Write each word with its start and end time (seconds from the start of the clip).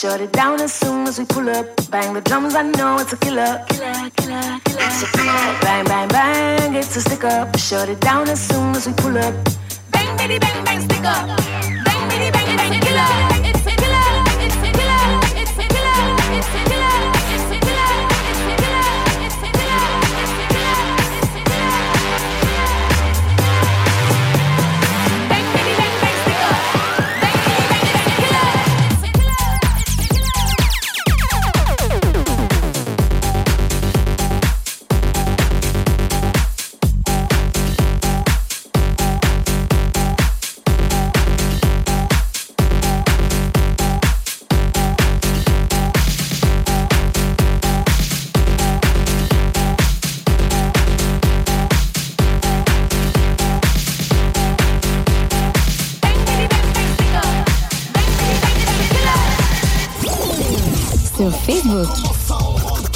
Shut 0.00 0.22
it 0.22 0.32
down 0.32 0.62
as 0.62 0.72
soon 0.72 1.06
as 1.06 1.18
we 1.18 1.26
pull 1.26 1.50
up. 1.50 1.66
Bang 1.90 2.14
the 2.14 2.22
drums, 2.22 2.54
I 2.54 2.62
know 2.62 2.96
it's 3.00 3.12
a 3.12 3.18
killer. 3.18 3.62
Killer, 3.68 4.08
killer, 4.16 4.58
killer. 4.64 4.90
So 4.92 5.06
bang, 5.12 5.84
bang, 5.84 6.08
bang, 6.08 6.74
it's 6.74 6.96
a 6.96 7.02
stick 7.02 7.22
up. 7.24 7.54
Shut 7.58 7.90
it 7.90 8.00
down 8.00 8.26
as 8.30 8.40
soon 8.40 8.74
as 8.74 8.86
we 8.86 8.94
pull 8.94 9.18
up. 9.18 9.34
Bang, 9.90 10.16
baby, 10.16 10.38
bang, 10.38 10.64
bang, 10.64 10.80
stick 10.80 11.04
up. 11.04 11.49
Facebook. 61.84 62.86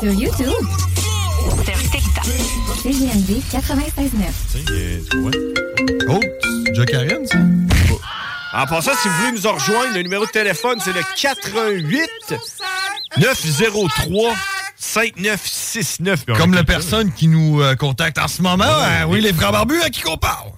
Sur 0.00 0.12
YouTube. 0.12 0.66
Sur 1.64 1.78
TikTok. 1.90 2.24
CGMD 2.82 3.40
96.9. 3.52 4.22
Oh, 6.08 6.20
c'est 6.20 6.72
déjà 6.72 6.84
Karen, 6.86 7.26
ça? 7.26 7.38
En 8.54 8.66
passant, 8.66 8.92
si 9.00 9.08
vous 9.08 9.14
voulez 9.20 9.32
nous 9.32 9.46
en 9.46 9.54
rejoindre, 9.54 9.94
le 9.94 10.02
numéro 10.02 10.26
de 10.26 10.30
téléphone, 10.30 10.78
c'est 10.82 10.92
le 10.92 11.00
88 11.16 12.00
903 13.18 14.34
5969. 14.76 16.24
Comme 16.36 16.52
la 16.54 16.64
personne 16.64 17.12
qui 17.12 17.28
nous 17.28 17.62
euh, 17.62 17.76
contacte 17.76 18.18
en 18.18 18.28
ce 18.28 18.42
moment. 18.42 18.64
hein, 18.64 19.06
oui, 19.08 19.20
les 19.20 19.32
frères 19.32 19.52
barbus, 19.52 19.80
à 19.82 19.90
qui 19.90 20.02
qu'on 20.02 20.16
parle? 20.18 20.50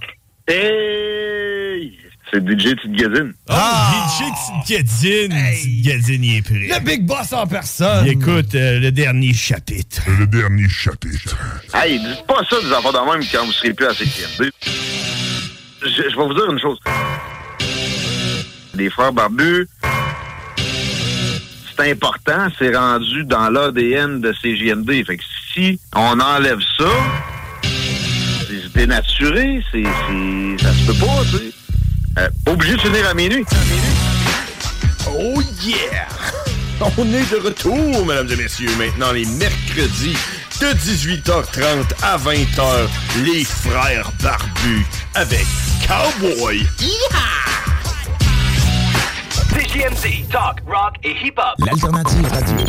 Hey! 0.49 1.63
C'est 2.35 2.40
DJ 2.40 2.75
Petite 2.75 2.92
Gazine. 2.94 3.33
Ah! 3.49 3.92
DJ 4.18 4.68
Gadzine. 4.68 5.35
Gadzine, 5.83 6.25
il 6.25 6.37
est 6.38 6.42
prêt. 6.42 6.66
Le 6.68 6.85
big 6.85 7.07
boss 7.07 7.33
en 7.33 7.47
personne. 7.47 8.05
Il 8.07 8.14
écoute 8.14 8.57
euh, 8.57 8.81
le 8.81 8.90
dernier 8.90 9.33
chapitre. 9.33 10.03
Le 10.18 10.27
dernier 10.27 10.68
chapitre. 10.68 11.37
Hey, 11.73 12.01
dites 12.01 12.27
pas 12.27 12.40
ça 12.51 12.61
des 12.61 12.73
enfants 12.73 12.90
de 12.90 13.12
même 13.12 13.25
quand 13.31 13.47
vous 13.47 13.53
serez 13.53 13.73
plus 13.73 13.87
à 13.87 13.94
CQMD. 13.94 14.51
Je, 15.83 15.88
je 15.88 16.16
vais 16.16 16.27
vous 16.27 16.35
dire 16.35 16.51
une 16.51 16.59
chose. 16.59 16.79
Les 18.75 18.90
frères 18.90 19.12
barbus, 19.12 19.68
c'est 21.77 21.88
important, 21.92 22.49
c'est 22.59 22.75
rendu 22.75 23.23
dans 23.27 23.49
l'ADN 23.49 24.20
de 24.20 24.33
CJMD. 24.33 25.07
Fait 25.07 25.18
que 25.18 25.25
si 25.53 25.79
on 25.94 26.18
enlève 26.18 26.59
ça, 26.77 26.90
c'est 27.62 28.73
dénaturé, 28.73 29.62
c'est, 29.70 29.85
c'est, 29.85 30.64
ça 30.64 30.73
se 30.73 30.87
peut 30.87 31.07
pas, 31.07 31.23
tu 31.31 31.37
sais. 31.37 31.63
Euh, 32.18 32.29
obligé 32.46 32.74
de 32.74 32.81
finir 32.81 33.09
à 33.09 33.14
minuit. 33.14 33.44
Oh 35.09 35.40
yeah! 35.62 36.07
On 36.81 37.05
est 37.12 37.31
de 37.31 37.40
retour, 37.42 38.07
mesdames 38.07 38.31
et 38.31 38.37
messieurs. 38.37 38.70
Maintenant, 38.79 39.12
les 39.12 39.24
mercredis 39.24 40.16
de 40.61 40.66
18h30 40.66 41.85
à 42.03 42.16
20h, 42.16 42.88
les 43.24 43.44
frères 43.44 44.11
barbus 44.22 44.87
avec 45.14 45.46
Cowboy. 45.88 46.66
CJMD, 49.48 50.29
talk, 50.31 50.61
rock 50.66 50.94
et 51.03 51.16
hip-hop. 51.24 51.55
L'alternative 51.59 52.29
radio. 52.29 52.66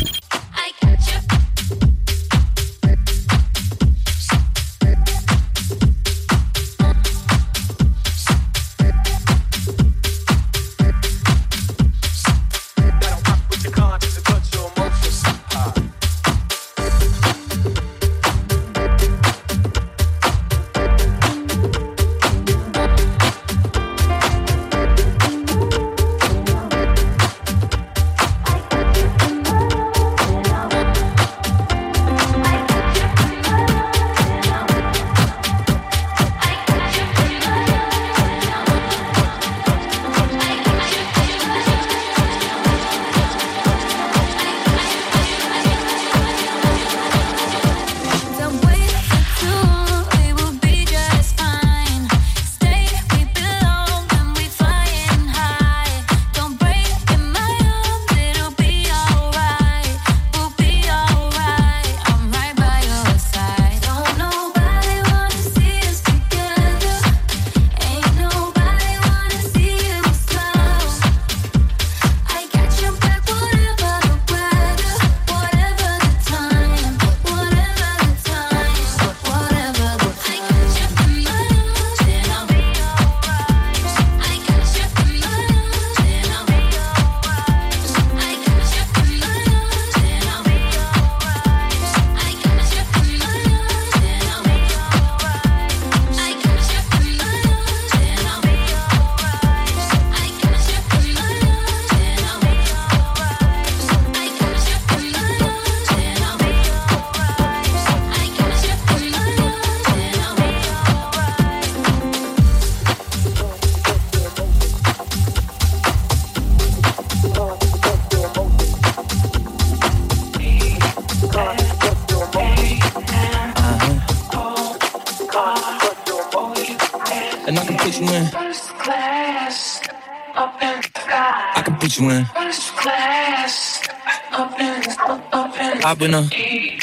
Up 135.86 135.92
I've 135.92 135.98
been 136.00 136.14
a. 136.14 136.22
E 136.34 136.80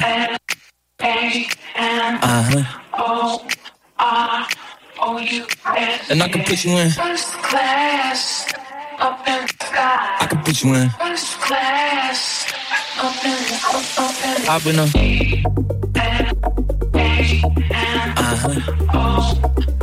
N 0.00 0.36
A 1.02 1.46
N 1.76 2.14
Uh 2.22 2.42
huh. 2.48 2.80
O 2.94 3.46
R 3.98 4.48
O 5.02 5.18
U 5.18 5.46
S. 5.76 6.10
And 6.10 6.22
I 6.22 6.28
can 6.28 6.42
put 6.42 6.64
you 6.64 6.72
in. 6.72 6.90
First 6.90 7.32
class, 7.48 8.52
up 8.98 9.28
in 9.28 9.42
the 9.42 9.64
sky. 9.64 10.16
I 10.20 10.26
can 10.26 10.42
put 10.42 10.62
you 10.62 10.74
in. 10.74 10.88
First 10.90 11.38
class, 11.40 12.46
up 12.98 13.24
in, 13.24 13.36
up, 13.68 13.84
up 14.00 14.48
I've 14.48 14.64
been 14.64 14.78
a. 14.78 14.86
E 14.96 15.44
N 15.94 16.26
A 16.94 17.42
N 17.74 18.14
Uh 18.16 18.36
huh. 18.42 18.60
O 18.94 19.04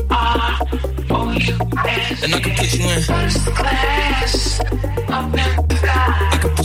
R 0.10 0.60
O 1.12 1.32
U 1.32 1.58
S. 1.86 2.24
And 2.24 2.34
I 2.34 2.40
can 2.40 2.56
put 2.56 2.74
you 2.74 2.86
in. 2.90 3.02
First 3.04 3.46
class, 3.54 4.60
up 5.10 5.26
in 5.26 5.56
the 5.58 5.63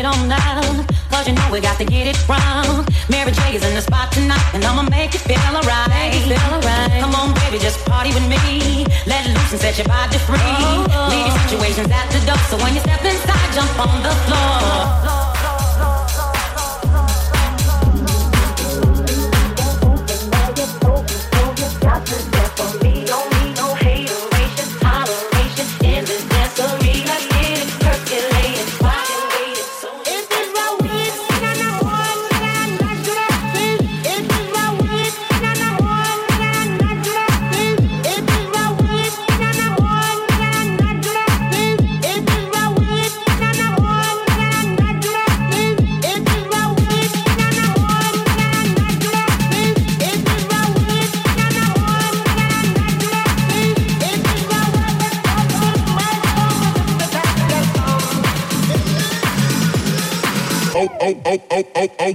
get 0.00 0.08
on 0.08 0.28
down. 0.28 0.86
Cause 1.10 1.26
you 1.28 1.34
know 1.34 1.48
we 1.52 1.60
got 1.60 1.76
to 1.78 1.84
get 1.84 2.06
it 2.06 2.16
wrong. 2.28 2.86
Mary 3.10 3.32
J 3.32 3.56
is 3.56 3.64
in 3.64 3.74
the 3.74 3.82
spot 3.82 4.12
tonight, 4.12 4.48
and 4.54 4.64
I'ma 4.64 4.82
make 4.88 5.12
you 5.12 5.20
feel 5.20 5.38
alright. 5.52 6.14
Feel 6.24 6.40
alright. 6.54 7.00
Come 7.02 7.14
on, 7.14 7.34
baby, 7.34 7.58
just 7.58 7.84
party 7.84 8.10
with 8.14 8.26
me. 8.28 8.86
Let 9.06 9.26
loose 9.28 9.52
and 9.52 9.60
set 9.60 9.76
your 9.76 9.88
body 9.88 10.18
free. 10.18 10.38
Oh, 10.40 10.86
oh. 10.88 11.08
Leave 11.12 11.26
your 11.28 11.38
situations 11.44 11.90
at 11.92 12.08
the 12.14 12.20
door, 12.24 12.40
so 12.48 12.56
when 12.62 12.74
you 12.74 12.80
step 12.80 13.04
inside, 13.04 13.48
jump 13.52 13.74
on 13.86 14.02
the 14.02 14.14
floor. 14.24 14.59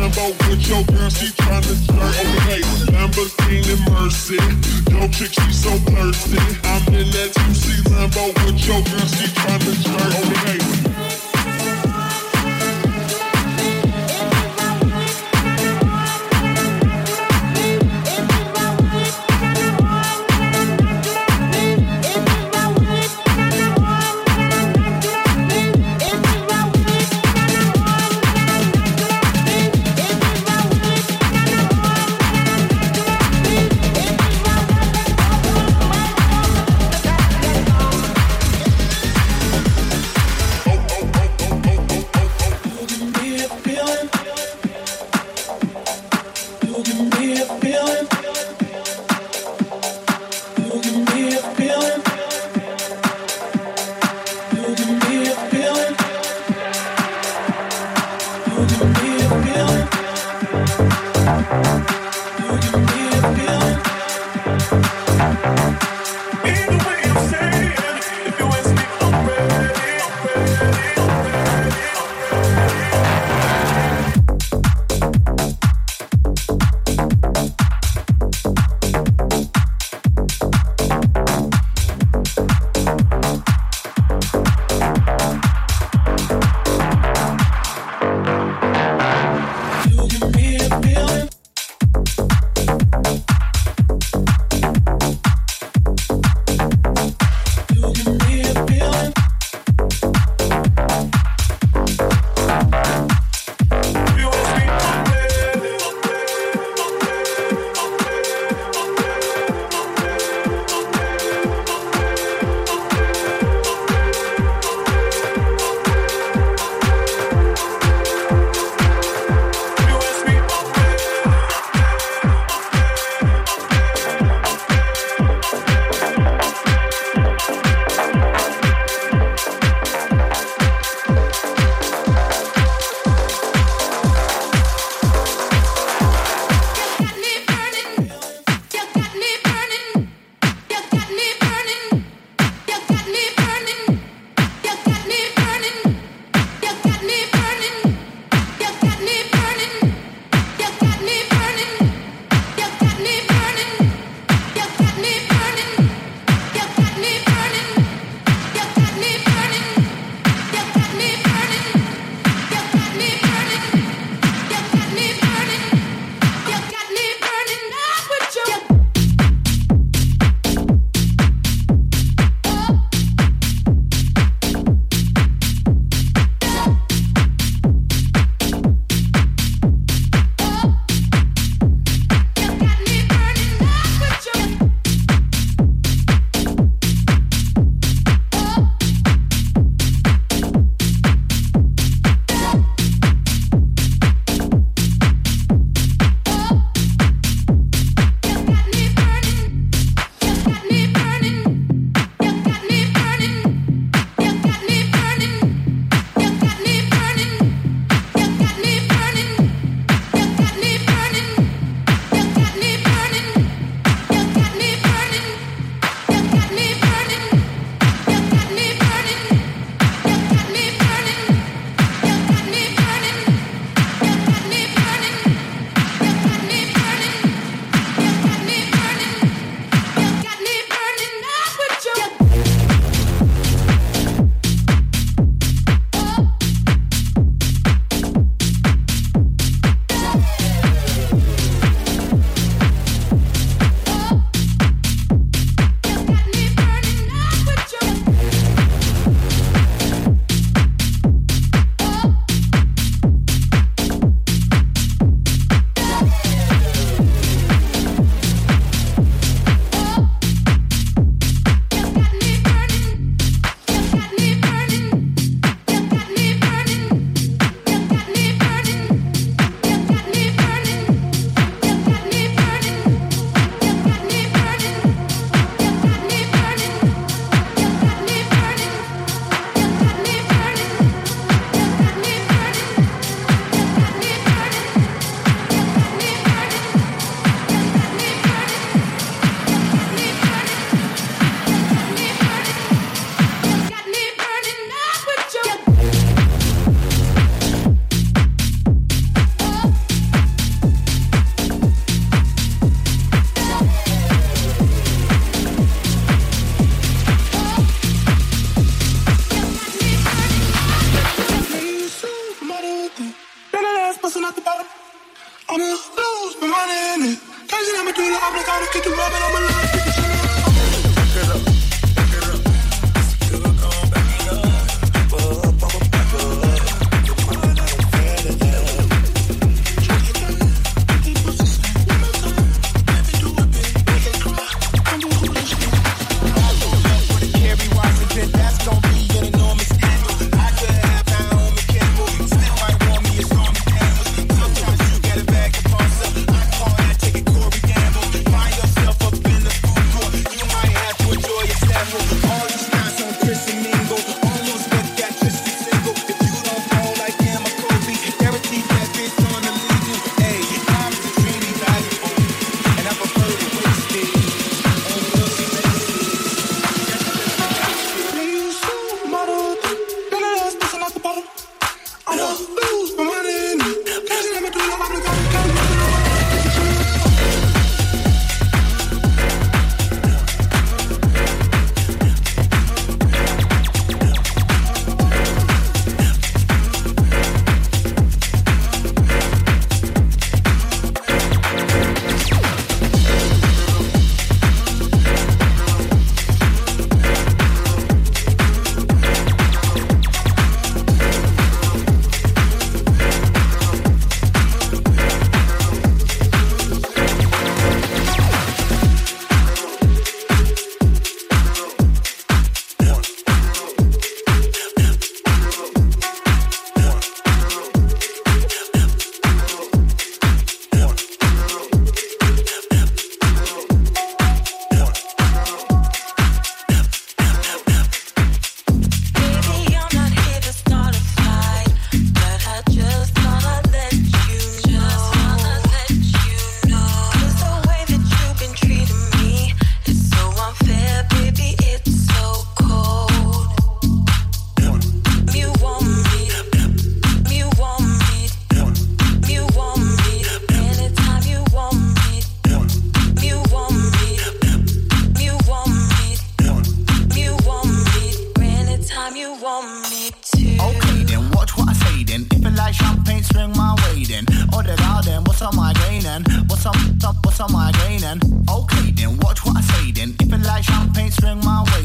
Lambo 0.00 0.32
with 0.48 0.66
your 0.66 0.82
girl, 0.84 1.10
she 1.10 1.26
tryna 1.26 1.76
jerk. 1.84 1.98
Okay, 2.00 2.60
Lamborghini 2.90 3.76
Mercy. 3.90 4.36
Yo, 4.90 5.06
chick, 5.08 5.30
she 5.30 5.52
so 5.52 5.76
thirsty. 5.92 6.38
I'm 6.64 6.94
in 6.94 7.10
that 7.10 7.32
2C 7.34 7.82
Lambo 7.92 8.32
with 8.46 8.66
your 8.66 8.80
girl, 8.80 9.06
she 9.06 9.26
tryna 9.28 9.72
jerk. 9.84 10.80
Okay. 10.80 10.89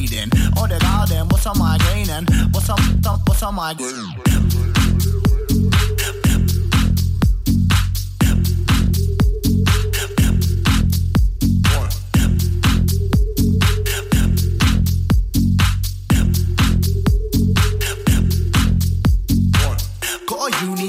bleeding. 0.06 0.30
Oh, 0.58 0.68
the 0.68 0.80
garden, 0.80 1.28
what's 1.30 1.46
on 1.46 1.58
my 1.58 1.78
grain 1.80 2.10
and 2.10 2.30
what's 2.54 2.70
on, 2.70 2.80
what's 3.26 3.44
on 3.44 3.56
my 3.56 3.74
grain? 3.74 4.14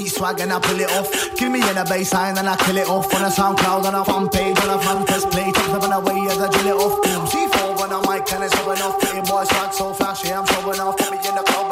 swag 0.07 0.39
and 0.39 0.51
I 0.51 0.59
pull 0.59 0.79
it 0.79 0.89
off. 0.93 1.37
Give 1.37 1.51
me 1.51 1.59
in 1.59 1.77
a 1.77 1.85
baseline 1.85 2.39
and 2.39 2.49
I 2.49 2.55
kill 2.55 2.77
it 2.77 2.89
off. 2.89 3.13
On 3.13 3.21
a 3.21 3.29
SoundCloud, 3.29 3.85
on 3.85 3.93
a 3.93 4.03
fan 4.03 4.27
page, 4.29 4.59
on 4.61 4.69
a 4.71 4.81
fan 4.81 5.05
test 5.05 5.29
play. 5.29 5.51
Take 5.51 5.53
them 5.53 5.79
on 5.79 5.89
the 5.91 5.99
way 5.99 6.25
as 6.25 6.39
I 6.39 6.49
drill 6.49 6.67
it 6.67 6.81
off. 6.81 7.05
C4 7.29 7.76
tennis 8.27 8.53
showing 8.53 8.81
off. 8.81 8.99
Pretty 8.99 9.21
boys 9.21 9.51
run 9.53 9.71
so 9.71 9.93
flashy, 9.93 10.31
I'm 10.33 10.45
showing 10.45 10.79
off. 10.79 10.97
Put 10.97 11.11
me 11.11 11.17
in 11.17 11.35
the 11.35 11.43
club. 11.43 11.66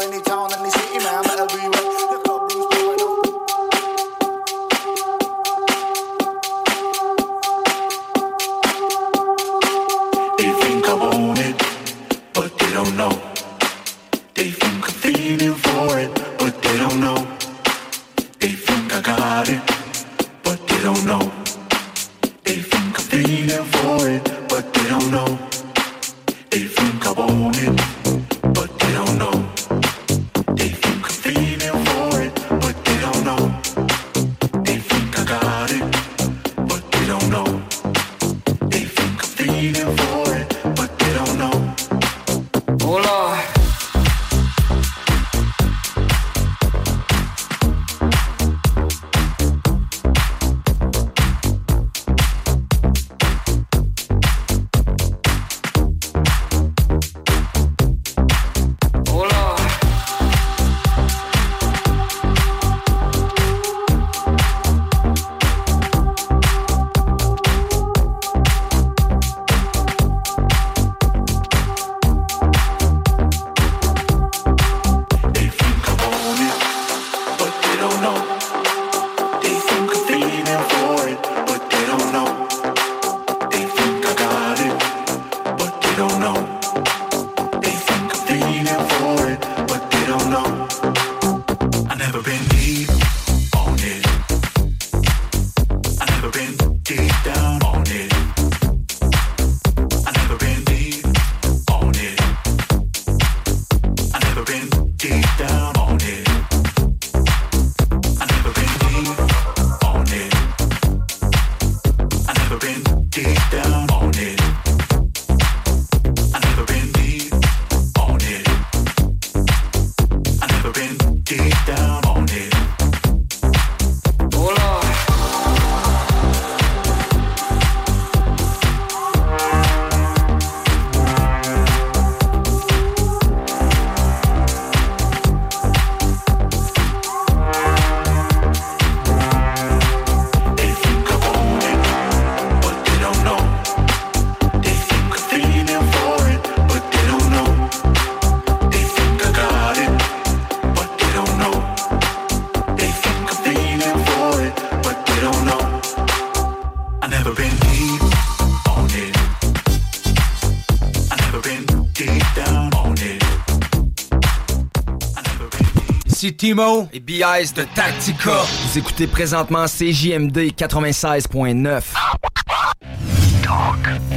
Timo 166.34 166.88
et 166.94 167.00
BIS 167.00 167.54
de 167.56 167.64
Tactica. 167.76 168.42
Vous 168.64 168.78
écoutez 168.78 169.08
présentement 169.08 169.66
CJMD 169.66 170.52
96.9. 170.56 171.82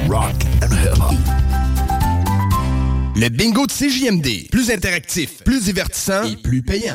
Rock 0.09 0.32
and. 0.62 0.68
Le 3.16 3.28
bingo 3.30 3.66
de 3.66 3.72
CJMD, 3.72 4.48
plus 4.48 4.70
interactif, 4.70 5.42
plus 5.44 5.64
divertissant 5.64 6.22
et 6.22 6.36
plus 6.36 6.62
payant. 6.62 6.94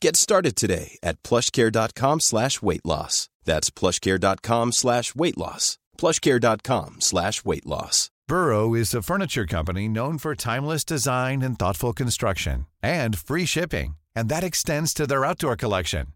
Get 0.00 0.16
started 0.16 0.56
today 0.56 0.98
at 1.02 1.22
plushcare.com 1.22 2.20
slash 2.20 2.60
weight 2.62 2.84
loss. 2.84 3.28
That's 3.44 3.70
plushcare.com 3.70 4.72
slash 4.72 5.14
weight 5.14 5.38
loss. 5.38 5.78
plushcare.com 5.98 7.00
slash 7.00 7.44
weight 7.44 7.66
loss. 7.66 8.10
Burrow 8.28 8.74
is 8.74 8.92
a 8.92 9.02
furniture 9.02 9.46
company 9.46 9.88
known 9.88 10.18
for 10.18 10.34
timeless 10.34 10.84
design 10.84 11.42
and 11.42 11.58
thoughtful 11.58 11.92
construction 11.92 12.66
and 12.82 13.16
free 13.16 13.46
shipping, 13.46 13.96
and 14.16 14.28
that 14.28 14.42
extends 14.44 14.92
to 14.94 15.06
their 15.06 15.24
outdoor 15.24 15.56
collection. 15.56 16.08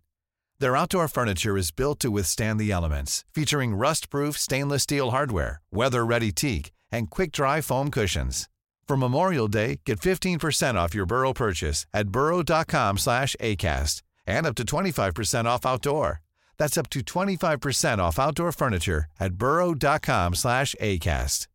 Their 0.58 0.76
outdoor 0.76 1.08
furniture 1.08 1.56
is 1.56 1.70
built 1.70 2.00
to 2.00 2.10
withstand 2.10 2.60
the 2.60 2.72
elements, 2.72 3.24
featuring 3.32 3.74
rust-proof 3.74 4.36
stainless 4.36 4.82
steel 4.82 5.12
hardware, 5.12 5.62
weather-ready 5.72 6.32
teak, 6.32 6.72
and 6.92 7.08
quick-dry 7.08 7.60
foam 7.62 7.90
cushions. 7.90 8.48
For 8.90 8.96
Memorial 8.96 9.46
Day, 9.46 9.78
get 9.86 10.00
15% 10.00 10.74
off 10.74 10.96
your 10.96 11.06
Burrow 11.06 11.32
purchase 11.32 11.86
at 11.94 12.08
burrow.com 12.08 12.98
slash 12.98 13.36
ACAST 13.38 14.02
and 14.26 14.44
up 14.44 14.56
to 14.56 14.64
25% 14.64 15.44
off 15.44 15.64
outdoor. 15.64 16.22
That's 16.58 16.76
up 16.76 16.90
to 16.90 16.98
25% 16.98 17.98
off 18.00 18.18
outdoor 18.18 18.50
furniture 18.50 19.04
at 19.20 19.34
burrow.com 19.34 20.34
slash 20.34 20.74
ACAST. 20.80 21.46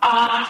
R 0.00 0.48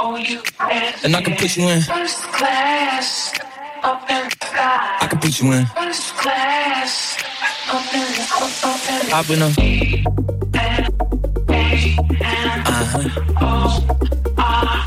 O 0.00 0.16
U 0.16 0.42
S. 0.58 1.04
And 1.04 1.14
I 1.14 1.22
can 1.22 1.36
put 1.36 1.56
you 1.56 1.68
in. 1.68 1.80
First 1.82 2.22
class, 2.22 3.38
up 3.84 4.02
in 4.10 4.24
the 4.24 4.30
sky. 4.30 4.98
I 5.00 5.06
can 5.06 5.20
put 5.20 5.40
you 5.40 5.52
in. 5.52 5.66
First 5.66 6.16
class, 6.16 7.22
up 7.70 7.94
in 7.94 8.00
the, 8.00 8.22
up, 8.34 8.50
up 8.66 8.90
in 8.90 9.06
the 9.06 9.14
I've 9.14 9.28
been 9.28 9.42
a. 9.42 11.31
E 11.82 11.96
N 11.98 12.04
A 12.20 12.24
N 12.24 12.60
Uh 12.66 12.84
huh. 12.92 13.08
O 13.42 13.52
R 14.38 14.84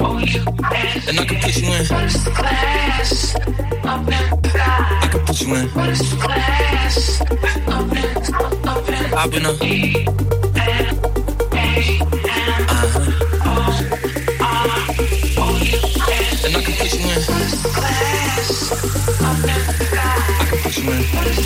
O 0.00 0.18
U 0.18 0.42
S. 0.72 1.08
And 1.08 1.20
I 1.20 1.24
can 1.26 1.40
put 1.40 1.56
you 1.56 1.68
in. 1.72 1.84
First 1.84 2.26
class, 2.34 3.34
up. 3.84 4.08
I 4.08 5.08
can 5.10 5.20
put 5.26 5.40
you 5.42 5.54
in. 5.56 5.68
First 5.68 6.18
class, 6.20 7.20
up 7.20 7.32
in 7.44 8.06
up, 8.68 8.88
in 8.88 9.14
I've 9.14 9.30
been 9.30 9.46
a. 9.46 9.52
E 9.62 10.06
N 10.56 10.86
A 11.52 11.66
N 12.28 12.62
Uh 12.68 12.88
huh. 12.94 13.44
O 13.44 13.60
R 14.40 14.68
O 15.38 15.46
U 15.58 15.78
S. 16.08 16.44
And 16.44 16.56
I 16.56 16.62
can 16.62 16.74
put 16.80 16.92
you 16.94 17.00
in. 17.08 17.20
First 17.28 17.64
class, 17.76 18.72
up. 19.20 19.38
I 20.40 20.46
can 20.48 20.58
put 20.62 20.76
you 20.78 20.92
in. 20.92 21.37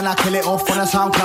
And 0.00 0.08
I 0.08 0.14
kill 0.14 0.34
it 0.34 0.46
off. 0.46 0.68
On 0.70 0.78
a 0.78 0.82
SoundCloud 0.82 1.19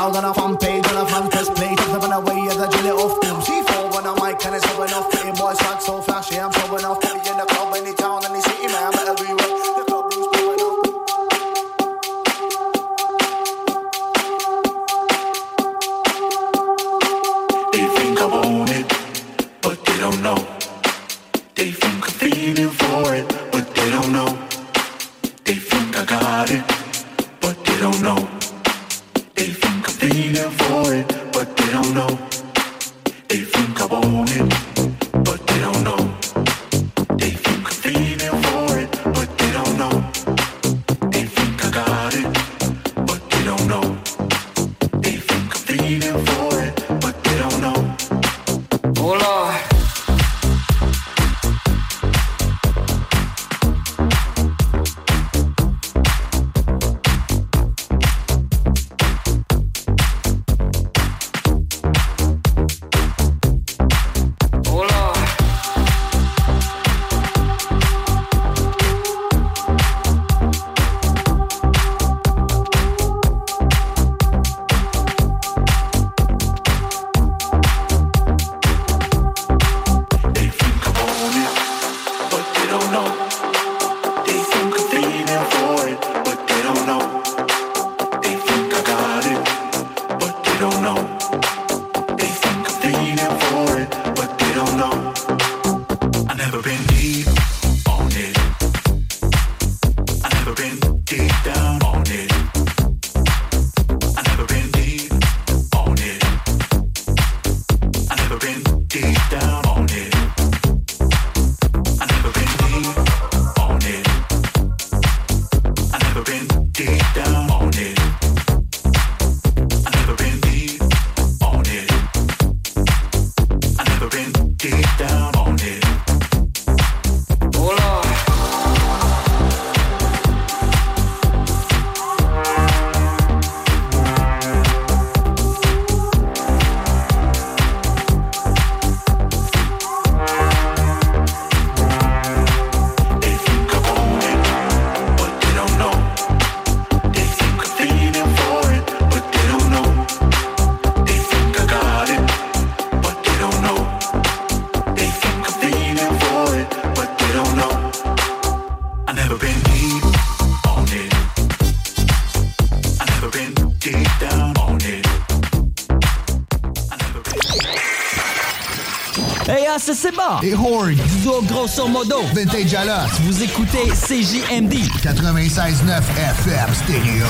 Et 170.45 170.53
Horde. 170.53 170.93
Disons 170.93 171.41
grosso 171.47 171.87
modo. 171.87 172.21
Vintage 172.35 172.75
Alos. 172.75 173.09
Vous 173.21 173.41
écoutez 173.41 173.87
CJMD. 173.89 174.73
96.9 175.01 176.03
FM 176.15 176.73
Stereo. 176.73 177.25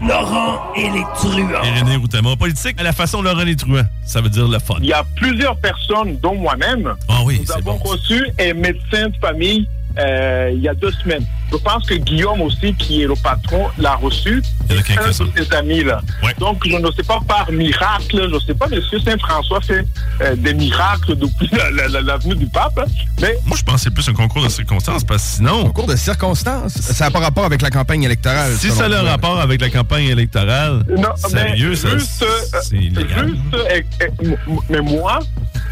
Laurent 0.00 0.72
et 0.74 0.88
les 0.88 1.04
truands. 1.16 1.62
Irénée 1.62 1.96
Routamont. 1.96 2.36
Politique, 2.36 2.80
à 2.80 2.82
la 2.84 2.92
façon 2.92 3.20
Laurent 3.20 3.44
les 3.44 3.54
truands. 3.54 3.84
Ça 4.06 4.22
veut 4.22 4.30
dire 4.30 4.48
le 4.48 4.58
fun. 4.58 4.76
Il 4.80 4.86
y 4.86 4.94
a 4.94 5.04
plusieurs 5.16 5.56
personnes, 5.58 6.16
dont 6.22 6.36
moi-même, 6.36 6.94
Ah 7.06 7.18
oui, 7.26 7.42
nous 7.44 7.52
avons 7.52 7.76
bon. 7.76 7.90
reçu 7.90 8.24
un 8.40 8.54
médecin 8.54 9.08
de 9.10 9.16
famille 9.20 9.68
euh, 9.98 10.52
il 10.54 10.62
y 10.62 10.68
a 10.68 10.74
deux 10.74 10.92
semaines. 10.92 11.26
Je 11.50 11.56
pense 11.56 11.84
que 11.84 11.94
Guillaume 11.94 12.40
aussi, 12.42 12.72
qui 12.74 13.02
est 13.02 13.06
le 13.06 13.16
patron, 13.16 13.66
l'a 13.76 13.96
reçu. 13.96 14.42
Il 14.70 14.76
y 14.76 14.98
en 14.98 15.02
a 15.02 15.04
Un 15.04 15.08
de 15.08 15.12
quelques-uns. 15.12 15.26
ses 15.36 15.52
amis, 15.56 15.84
là. 15.84 16.00
Donc, 16.38 16.62
je 16.66 16.76
ne 16.76 16.90
sais 16.92 17.02
pas 17.02 17.18
par 17.26 17.50
miracle, 17.50 18.28
je 18.28 18.34
ne 18.34 18.40
sais 18.40 18.54
pas, 18.54 18.68
monsieur 18.68 18.98
Saint-François 19.00 19.60
fait 19.60 19.84
euh, 20.20 20.36
des 20.36 20.54
miracles 20.54 21.16
depuis 21.16 21.48
la, 21.52 21.88
la- 21.88 22.00
la- 22.00 22.18
du 22.18 22.46
pape, 22.46 22.78
hein. 22.78 22.84
mais 23.20 23.36
Moi, 23.46 23.56
je 23.58 23.62
pense 23.64 23.76
que 23.76 23.80
c'est 23.82 23.90
plus 23.90 24.08
un 24.08 24.12
concours 24.12 24.44
de 24.44 24.48
circonstances 24.48 25.04
parce 25.04 25.22
que 25.22 25.28
sinon. 25.36 25.64
Concours 25.64 25.86
de 25.88 25.96
circonstances? 25.96 26.74
Ça 26.74 27.06
n'a 27.06 27.10
pas 27.10 27.18
rapport 27.20 27.44
avec 27.44 27.62
la 27.62 27.70
campagne 27.70 28.02
électorale. 28.04 28.52
Si 28.56 28.70
ça 28.70 28.84
a 28.84 28.88
le 28.88 28.96
rapport 28.98 29.40
avec 29.40 29.60
la 29.60 29.70
campagne 29.70 30.06
électorale, 30.06 30.84
Non, 30.96 31.14
sérieux, 31.16 31.70
mais 31.70 31.76
ça, 31.76 31.88
juste, 31.98 32.22
euh, 32.22 32.58
c'est 32.62 32.76
illégal. 32.76 33.28
juste, 33.28 33.54
euh, 33.54 34.36
mais 34.68 34.80
moi, 34.80 35.18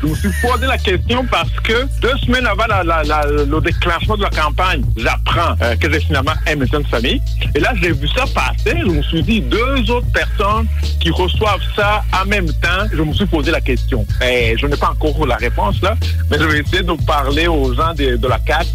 je 0.09 0.29
me 0.29 0.33
suis 0.33 0.41
posé 0.41 0.67
la 0.67 0.79
question 0.79 1.25
parce 1.31 1.51
que 1.63 1.87
deux 2.01 2.17
semaines 2.25 2.47
avant 2.47 2.67
la- 2.67 2.83
la- 2.83 3.03
la- 3.03 3.27
le 3.27 3.61
déclenchement 3.61 4.17
de 4.17 4.23
la 4.23 4.31
campagne, 4.31 4.83
j'apprends 4.97 5.55
euh, 5.63 5.77
que 5.77 5.93
j'ai 5.93 6.01
finalement 6.01 6.33
un 6.47 6.57
médecin 6.57 6.81
de 6.81 6.87
famille. 6.87 7.21
Et 7.55 7.61
là, 7.61 7.73
j'ai 7.81 7.93
vu 7.93 8.09
ça 8.09 8.25
passer. 8.35 8.79
Je 8.81 8.87
me 8.91 9.03
suis 9.03 9.23
dit, 9.23 9.41
deux 9.43 9.91
autres 9.91 10.11
personnes 10.13 10.67
qui 11.01 11.11
reçoivent 11.11 11.61
ça 11.77 12.03
en 12.21 12.25
même 12.27 12.49
temps. 12.55 12.87
Je 12.93 13.03
me 13.03 13.13
suis 13.13 13.27
posé 13.27 13.51
la 13.51 13.61
question. 13.61 14.07
Et 14.25 14.57
je 14.59 14.67
n'ai 14.67 14.77
pas 14.77 14.91
encore 14.91 15.27
la 15.27 15.37
réponse 15.37 15.81
là, 15.83 15.95
mais 16.31 16.39
je 16.39 16.45
vais 16.45 16.61
essayer 16.61 16.83
de 16.83 16.93
parler 17.07 17.47
aux 17.49 17.75
gens 17.75 17.93
de, 17.95 18.17
de 18.17 18.29
la 18.29 18.39
CAC. 18.39 18.67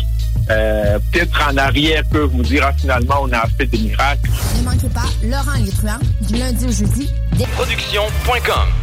Euh, 0.51 0.99
Peut-être 1.11 1.49
en 1.49 1.55
arrière 1.57 2.03
peuvent 2.11 2.29
vous 2.31 2.43
dire 2.43 2.63
ah, 2.67 2.73
finalement 2.77 3.15
on 3.21 3.31
a 3.31 3.43
fait 3.57 3.65
des 3.65 3.77
miracles. 3.77 4.29
Ne 4.57 4.63
manquez 4.69 4.89
pas 4.89 5.05
Laurent 5.23 5.65
truands 5.77 5.99
du 6.27 6.35
lundi 6.37 6.65
au 6.65 6.71
jeudi. 6.71 7.09
Production.com 7.55 8.82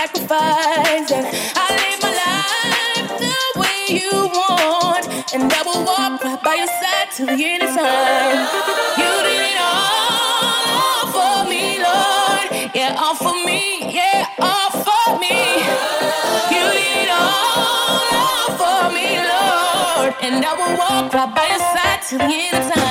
Sacrifice. 0.00 1.12
And 1.12 1.26
I 1.62 1.66
live 1.80 2.00
my 2.06 2.12
life 2.24 3.08
the 3.24 3.40
way 3.60 3.80
you 4.00 4.12
want. 4.38 5.04
And 5.34 5.52
I 5.58 5.62
will 5.68 5.84
walk 5.84 6.24
right 6.24 6.42
by 6.42 6.54
your 6.62 6.72
side 6.80 7.08
till 7.14 7.26
the 7.26 7.44
end 7.52 7.62
of 7.62 7.70
time. 7.76 8.38
You 9.00 9.12
did 9.26 9.42
it 9.52 9.58
all 9.60 10.00
all 10.80 11.06
for 11.16 11.36
me, 11.50 11.64
Lord. 11.88 12.46
Yeah, 12.78 13.02
all 13.02 13.16
for 13.24 13.36
me. 13.48 13.60
Yeah, 13.98 14.26
all 14.48 14.70
for 14.86 15.06
me. 15.22 15.36
You 16.54 16.64
did 16.76 16.96
it 17.04 17.10
all, 17.20 18.00
all 18.24 18.50
for 18.62 18.82
me, 18.96 19.08
Lord. 19.32 20.12
And 20.24 20.36
I 20.50 20.52
will 20.60 20.74
walk 20.82 21.12
right 21.12 21.32
by 21.36 21.46
your 21.52 21.64
side 21.74 22.00
till 22.08 22.18
the 22.18 22.34
end 22.46 22.56
of 22.58 22.72
time. 22.72 22.89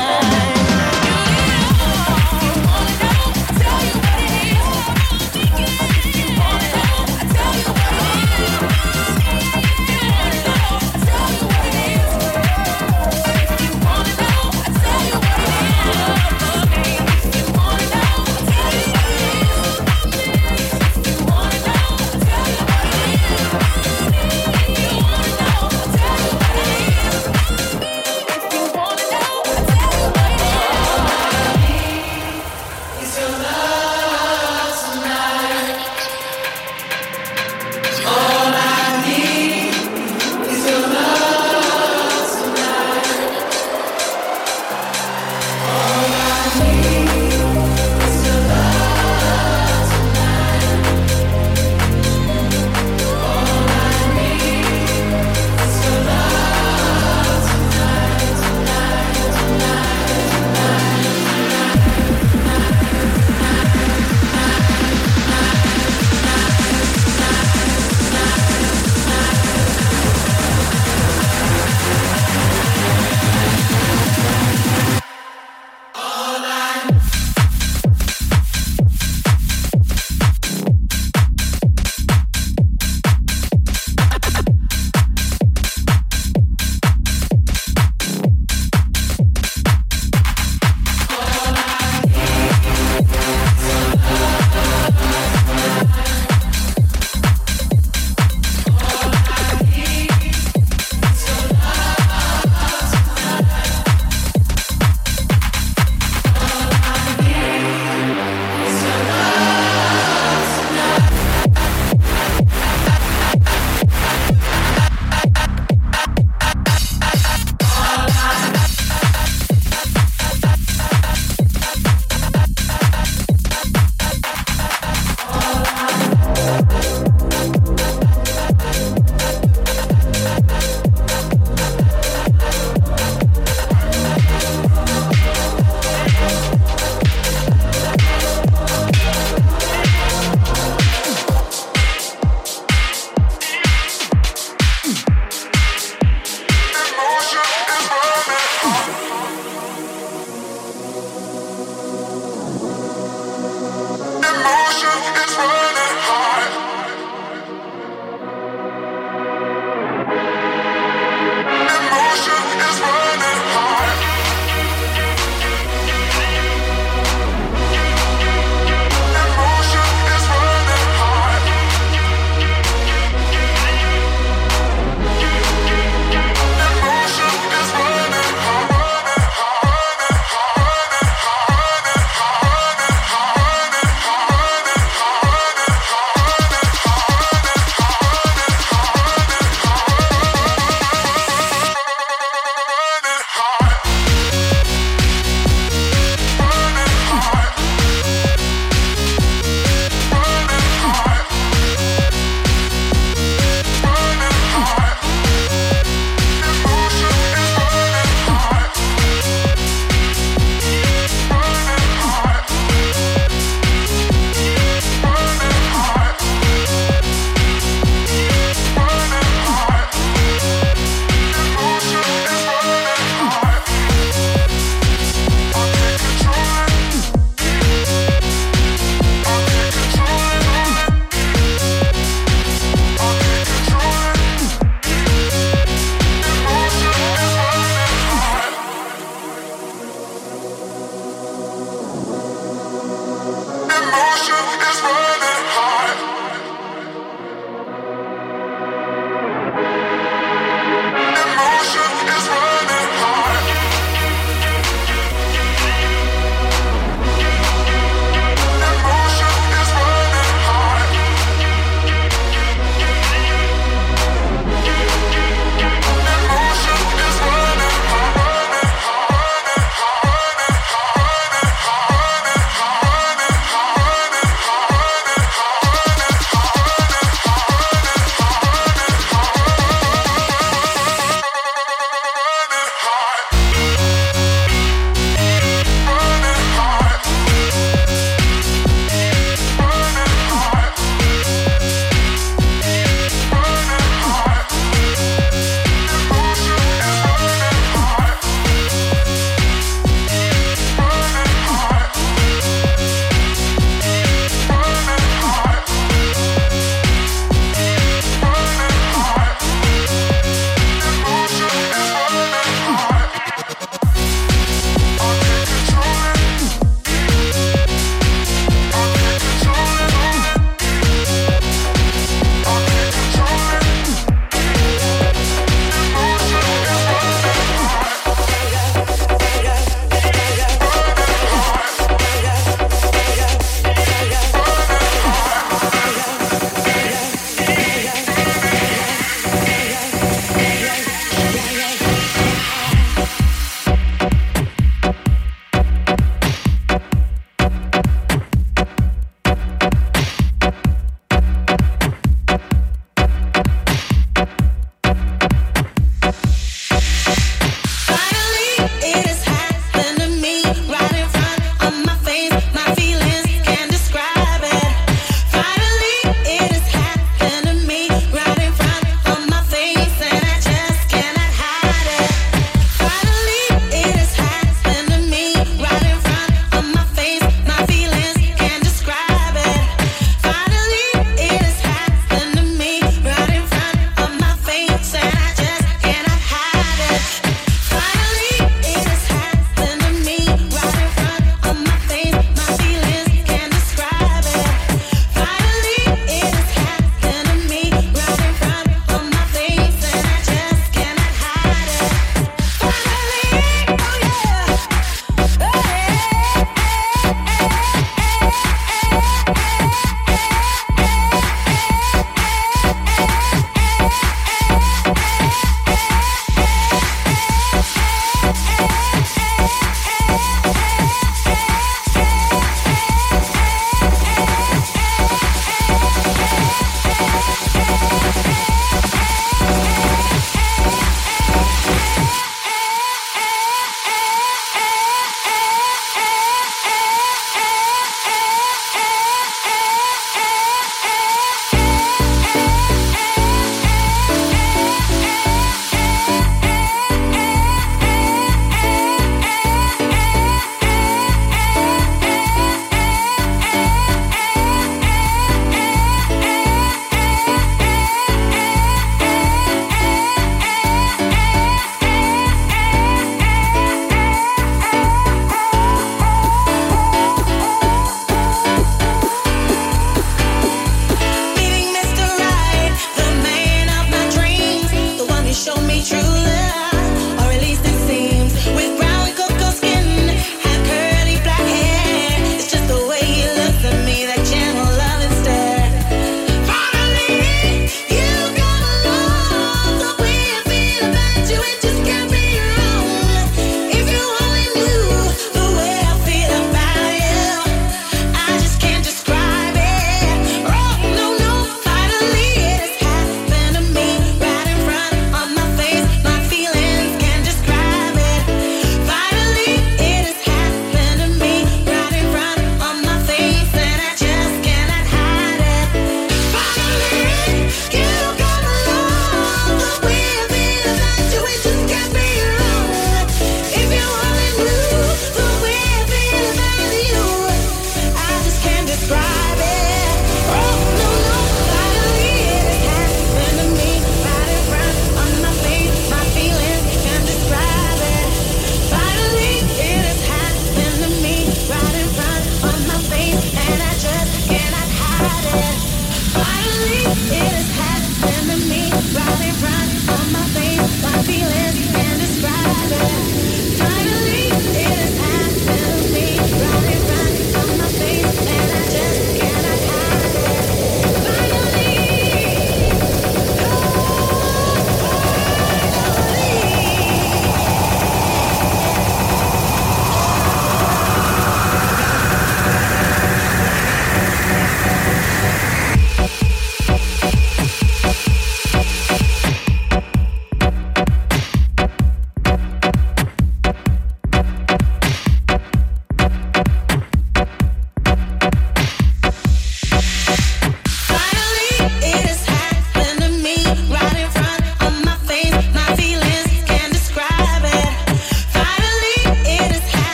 control. 155.36 155.59